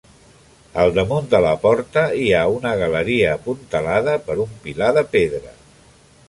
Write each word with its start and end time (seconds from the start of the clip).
Al 0.83 0.93
damunt 0.93 1.27
de 1.33 1.41
la 1.47 1.51
porta 1.65 2.05
hi 2.21 2.25
ha 2.37 2.41
una 2.55 2.71
galeria 2.79 3.35
apuntalada 3.35 4.17
per 4.31 4.39
un 4.49 4.57
pilar 4.65 4.89
de 4.99 5.05
pedra. 5.15 5.55